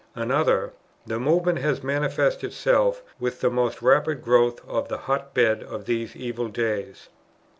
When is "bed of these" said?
5.35-6.15